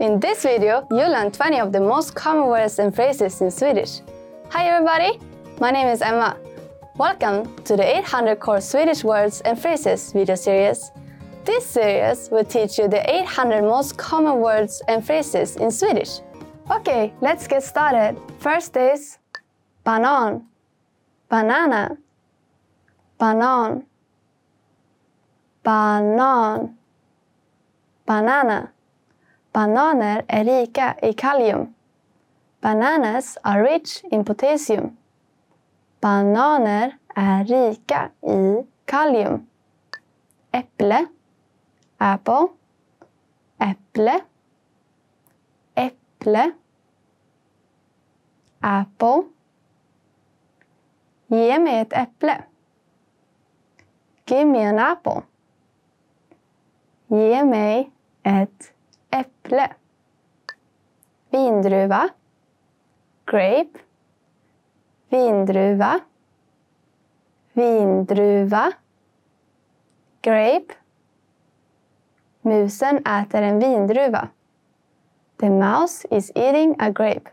[0.00, 4.00] In this video, you'll learn 20 of the most common words and phrases in Swedish.
[4.48, 5.20] Hi everybody!
[5.60, 6.38] My name is Emma.
[6.96, 10.90] Welcome to the 800 Core Swedish Words and Phrases video series.
[11.44, 16.20] This series will teach you the 800 most common words and phrases in Swedish.
[16.70, 18.16] Okay, let's get started.
[18.38, 19.18] First is
[19.84, 20.46] banan,
[21.28, 21.98] banana,
[23.18, 23.84] banan,
[25.62, 26.74] banan,
[28.06, 28.72] banana.
[29.60, 31.74] Bananer är rika i kalium.
[32.60, 34.96] Bananas are rich in potassium.
[36.00, 39.46] Bananer är rika i kalium.
[40.50, 41.06] Äpple,
[41.98, 42.48] apple,
[43.58, 44.20] äpple,
[45.74, 46.52] äpple,
[48.60, 49.22] apple.
[51.26, 52.44] Ge mig ett äpple.
[54.26, 55.22] Give me an apple.
[57.06, 57.90] Ge mig
[58.22, 58.72] ett
[59.10, 59.68] äpple.
[61.30, 62.08] Vindruva.
[63.24, 63.78] Grape.
[65.08, 66.00] Vindruva.
[67.52, 68.72] Vindruva.
[70.22, 70.74] Grape.
[72.42, 74.28] Musen äter en vindruva.
[75.36, 77.30] The mouse is eating a grape.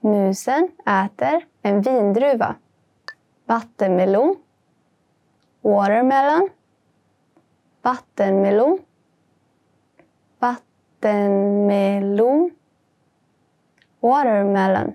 [0.00, 2.56] Musen äter en vindruva.
[3.46, 4.36] Vattenmelon.
[5.62, 6.48] Watermelon.
[7.82, 8.78] Vattenmelon.
[11.04, 12.50] Vattenmelon.
[14.00, 14.94] Watermelon.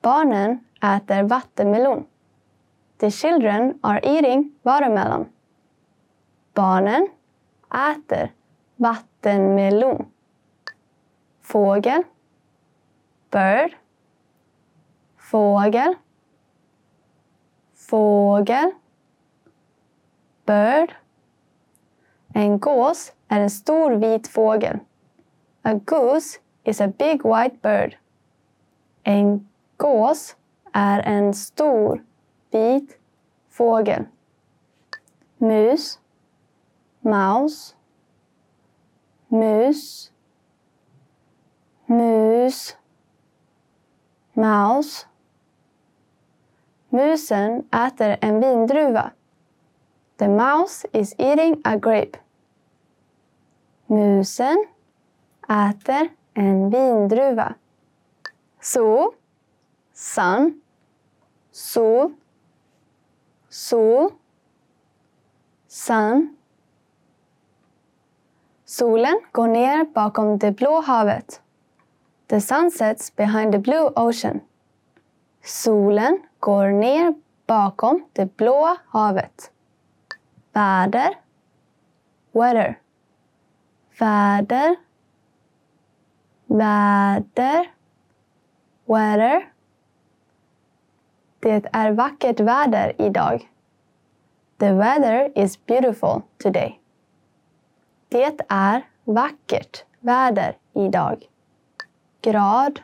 [0.00, 2.06] Barnen äter vattenmelon.
[2.98, 5.28] The children are eating watermelon.
[6.54, 7.08] Barnen
[7.70, 8.32] äter
[8.76, 10.06] vattenmelon.
[11.42, 12.02] Fågel.
[13.30, 13.76] Bird.
[15.16, 15.94] Fågel.
[17.74, 18.70] Fågel.
[20.46, 21.03] Bird.
[22.36, 24.78] En gås är en stor vit fågel.
[25.62, 27.96] A goose is a big white bird.
[29.02, 30.36] En gås
[30.72, 32.04] är en stor
[32.50, 32.98] vit
[33.50, 34.04] fågel.
[35.36, 35.98] Mus.
[37.00, 37.74] Mouse.
[39.28, 40.12] Mus.
[41.86, 42.76] Mus.
[44.32, 45.06] Mouse.
[46.88, 49.12] Musen äter en vindruva.
[50.16, 52.23] The mouse is eating a grape.
[53.86, 54.66] Musen
[55.48, 57.54] äter en vindruva.
[58.60, 59.14] Sol,
[59.92, 60.60] sun,
[61.52, 62.14] sol,
[63.48, 64.10] sol,
[65.68, 66.36] sun.
[68.64, 71.40] Solen går ner bakom det blå havet.
[72.28, 74.40] The sun sets behind the blue ocean.
[75.42, 77.14] Solen går ner
[77.46, 79.50] bakom det blå havet.
[80.52, 81.14] Väder,
[82.32, 82.83] weather.
[83.98, 84.76] Väder,
[86.46, 87.70] väder,
[88.86, 89.52] weather.
[91.40, 93.50] Det är vackert väder idag.
[94.58, 96.80] The weather is beautiful today.
[98.08, 101.28] Det är vackert väder idag.
[102.20, 102.80] Grad,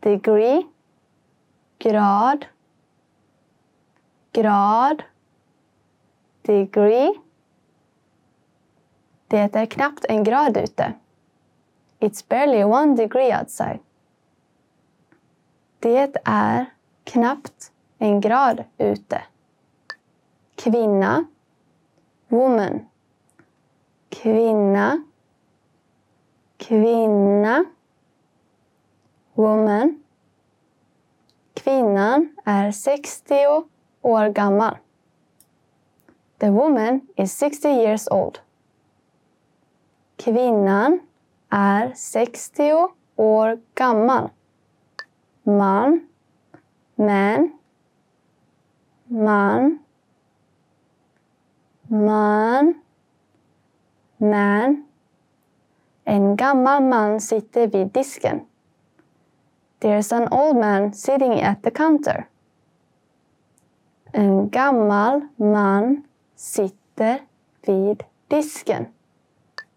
[0.00, 0.66] degree,
[1.78, 2.46] grad,
[4.32, 5.02] grad,
[6.42, 7.14] degree.
[9.32, 10.94] Det är knappt en grad ute.
[12.00, 13.78] It's barely one degree outside.
[15.78, 16.66] Det är
[17.04, 19.22] knappt en grad ute.
[20.54, 21.24] Kvinna,
[22.28, 22.86] woman.
[24.08, 25.04] Kvinna,
[26.56, 27.64] kvinna,
[29.34, 30.02] woman.
[31.54, 33.34] Kvinnan är 60
[34.02, 34.76] år gammal.
[36.38, 38.38] The woman is 60 years old.
[40.24, 41.00] Kvinnan
[41.48, 42.72] är 60
[43.16, 44.30] år gammal.
[45.42, 46.08] Man,
[46.94, 47.58] man,
[49.06, 49.78] man,
[51.88, 52.74] man,
[54.16, 54.84] man.
[56.04, 58.40] En gammal man sitter vid disken.
[59.80, 62.28] There's an old man sitting at the counter.
[64.12, 66.02] En gammal man
[66.36, 67.18] sitter
[67.66, 68.86] vid disken.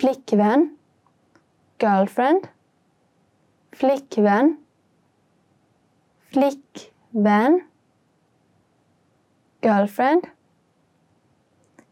[0.00, 0.76] Flickvän.
[1.78, 2.48] Girlfriend.
[3.72, 4.56] Flickvän.
[6.32, 7.60] Flickvän.
[9.62, 10.26] Girlfriend.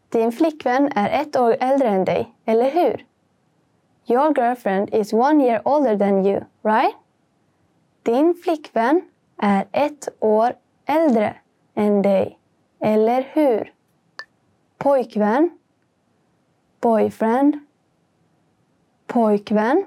[0.09, 3.05] Din flickvän är ett år äldre än dig, eller hur?
[4.05, 6.95] Your girlfriend is one year older than you, right?
[8.03, 9.01] Din flickvän
[9.37, 10.53] är ett år
[10.85, 11.35] äldre
[11.75, 12.39] än dig,
[12.79, 13.73] eller hur?
[14.77, 15.49] Pojkvän.
[16.81, 17.66] Boyfriend
[19.17, 19.85] pojkvän,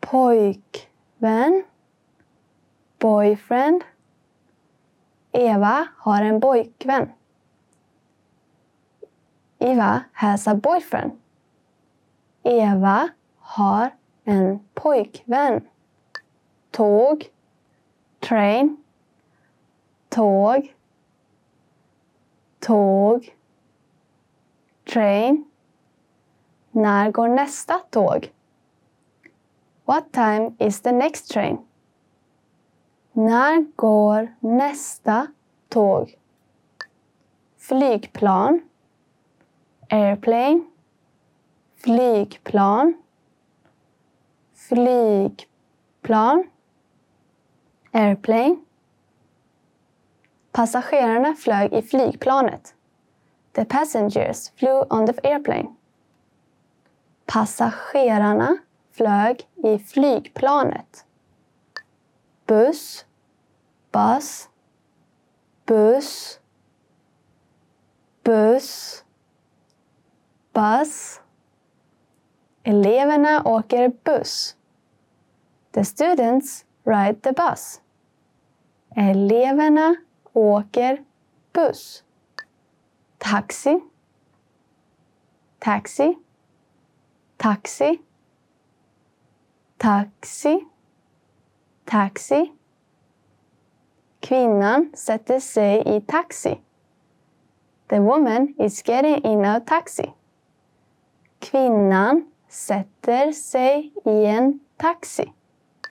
[0.00, 1.64] pojkvän,
[3.00, 3.82] boyfriend.
[5.32, 7.12] Eva har en pojkvän.
[9.58, 11.12] Eva has a boyfriend.
[12.42, 13.08] Eva
[13.38, 13.90] har
[14.24, 15.68] en pojkvän.
[16.70, 17.30] Tåg,
[18.20, 18.76] train,
[20.08, 20.74] tåg,
[22.60, 23.36] tåg,
[24.84, 25.53] train.
[26.76, 28.32] När går nästa tåg?
[29.84, 31.58] What time is the next train?
[33.12, 35.26] När går nästa
[35.68, 36.18] tåg?
[37.58, 38.62] Flygplan.
[39.88, 40.64] Airplane.
[41.76, 42.94] Flygplan.
[44.54, 46.44] Flygplan.
[47.92, 48.56] Airplane.
[50.52, 52.74] Passagerarna flög i flygplanet.
[53.52, 55.74] The passengers flew on the airplane.
[57.26, 58.56] Passagerarna
[58.90, 61.04] flög i flygplanet.
[62.46, 63.06] Buss,
[63.92, 64.48] bus,
[65.66, 66.40] buss,
[68.22, 69.04] buss,
[70.52, 71.20] buss.
[72.62, 74.56] Eleverna åker buss.
[75.72, 77.80] The students ride the bus.
[78.96, 79.96] Eleverna
[80.32, 81.04] åker
[81.52, 82.02] buss.
[83.18, 83.80] Taxi,
[85.58, 86.14] taxi,
[87.38, 88.00] taxi,
[89.78, 90.66] taxi,
[91.86, 92.52] taxi.
[94.22, 96.60] Kvinnan sätter sig i taxi.
[97.88, 100.14] The woman is getting in a taxi.
[101.40, 105.32] Kvinnan sätter sig i en taxi.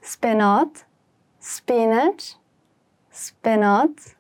[0.01, 0.86] Spenat,
[1.40, 2.38] spinach,
[3.12, 4.16] spenat,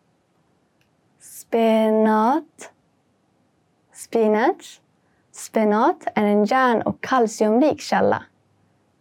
[1.19, 2.71] spenat,
[3.91, 4.82] spinach.
[5.35, 8.23] Spenat är en järn och kalciumrik källa.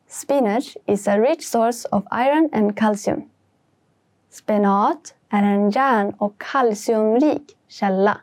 [0.06, 3.31] Spinach is a rich source of iron and calcium.
[4.31, 8.20] Spenat är en järn och kalciumrik källa.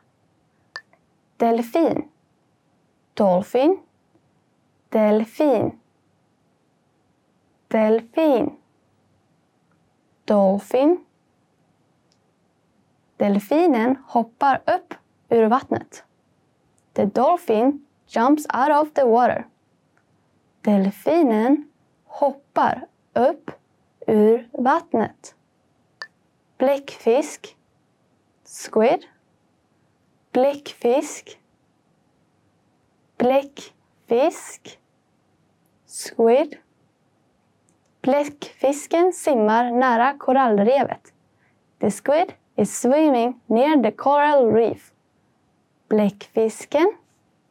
[1.36, 2.08] Delfin.
[3.14, 3.80] Dolphin.
[4.88, 5.78] Delfin.
[7.68, 8.56] Delfin.
[10.24, 11.04] Dolphin.
[13.16, 14.94] Delfinen hoppar upp
[15.28, 16.04] ur vattnet.
[16.92, 19.44] The dolphin jumps out of the water.
[20.62, 21.68] Delfinen
[22.06, 23.50] hoppar upp
[24.06, 25.34] ur vattnet.
[26.58, 27.56] Bläckfisk.
[28.44, 29.06] Squid.
[30.32, 31.40] Bläckfisk.
[33.18, 34.78] Bläckfisk.
[35.86, 36.58] Squid.
[38.02, 41.12] Bläckfisken simmar nära korallrevet.
[41.78, 44.92] The squid is swimming near the coral reef.
[45.88, 46.92] Bläckfisken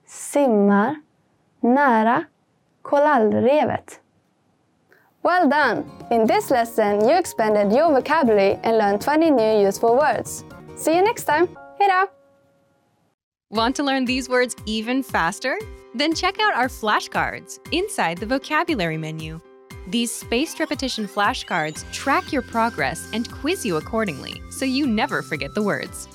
[0.09, 0.95] simmar
[1.63, 2.23] nära
[2.81, 3.99] korallrevet.
[5.23, 5.85] Well done!
[6.11, 10.43] In this lesson, you expanded your vocabulary and learned 20 new useful words.
[10.75, 11.47] See you next time.
[11.79, 12.07] Hejdå!
[13.51, 15.57] Want to learn these words even faster?
[15.95, 19.39] Then check out our flashcards inside the vocabulary menu.
[19.87, 25.53] These spaced repetition flashcards track your progress and quiz you accordingly so you never forget
[25.53, 26.07] the words.